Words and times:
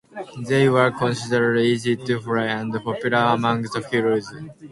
They 0.47 0.67
were 0.67 0.89
considered 0.89 1.57
easy 1.59 1.95
to 1.95 2.19
fly 2.19 2.45
and 2.47 2.73
popular 2.73 3.19
among 3.19 3.61
the 3.61 3.85
crews. 3.87 4.33